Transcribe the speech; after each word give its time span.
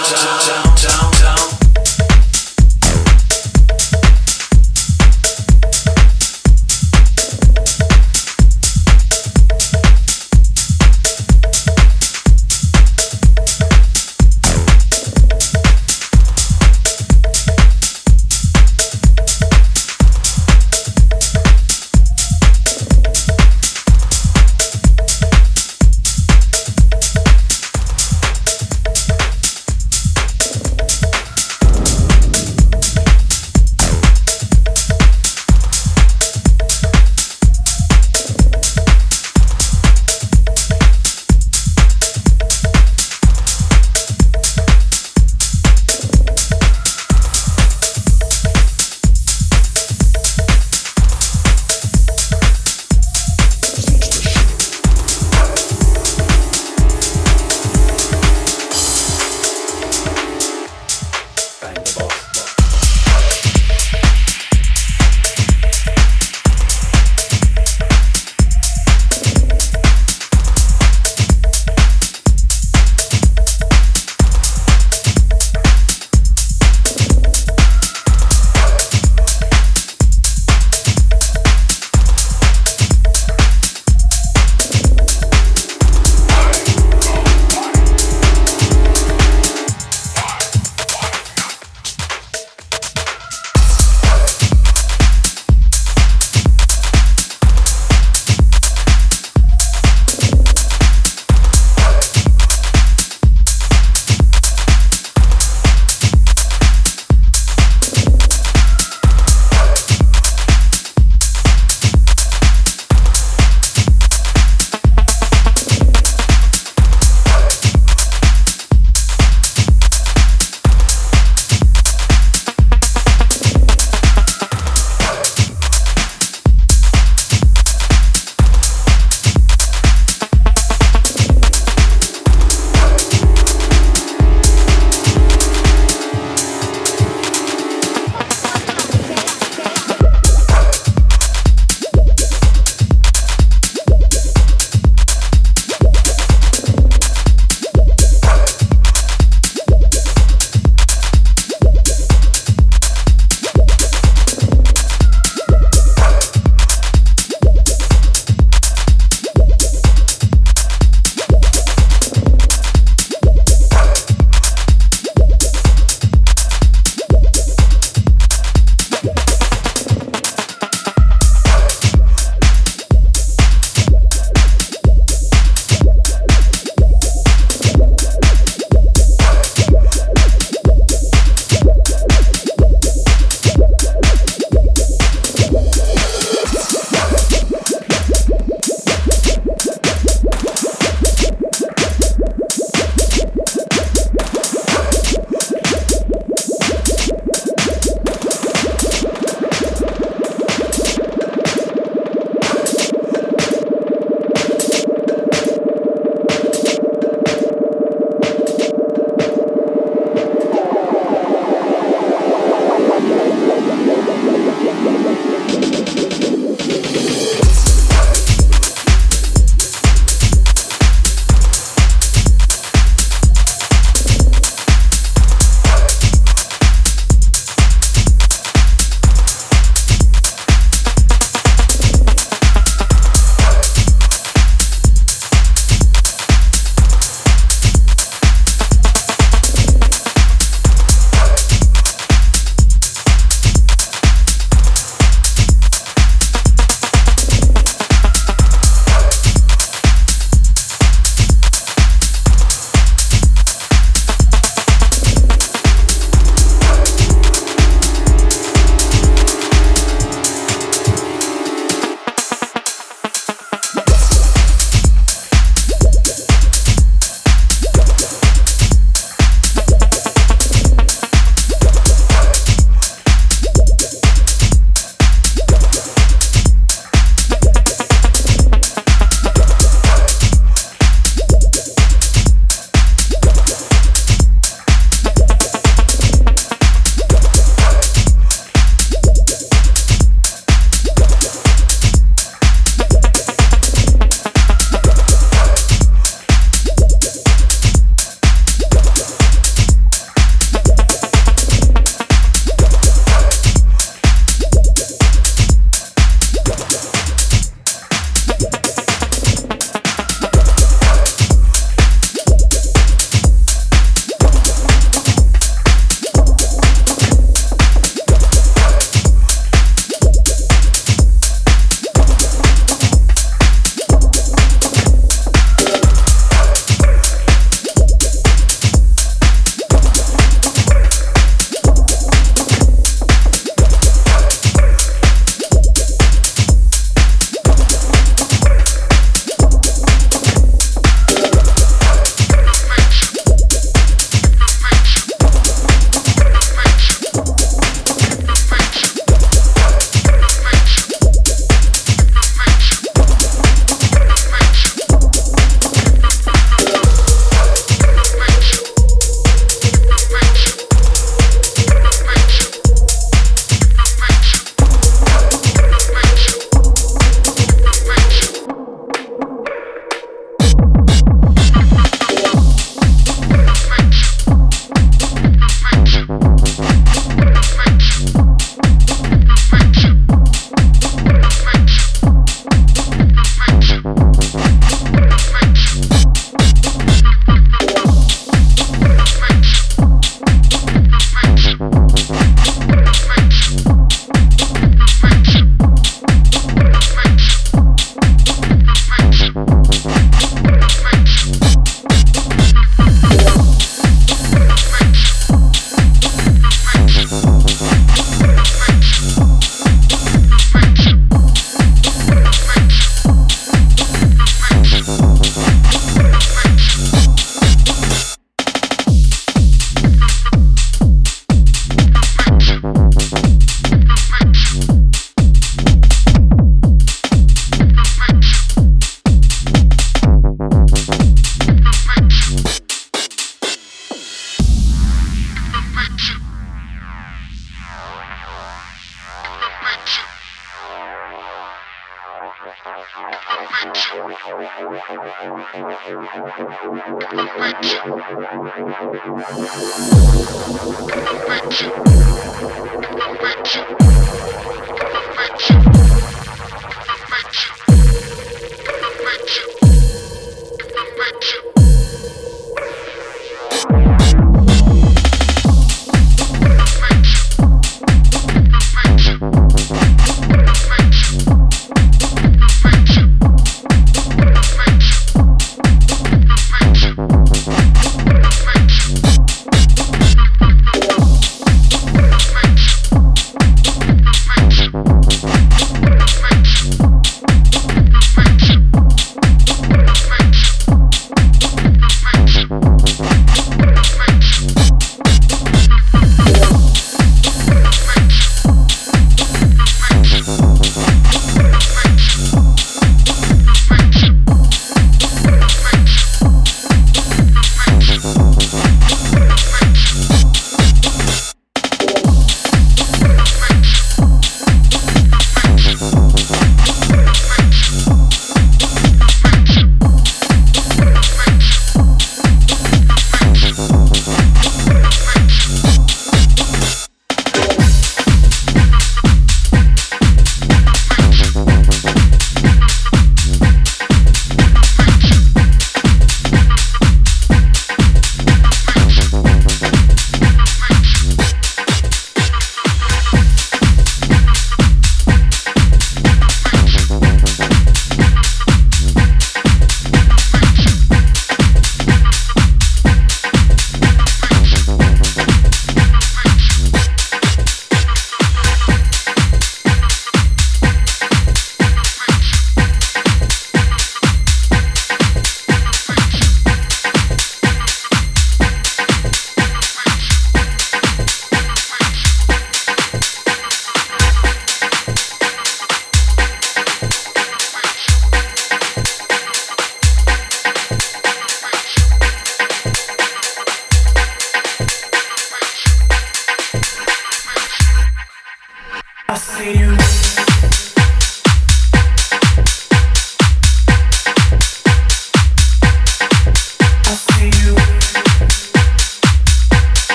time. 0.00 0.21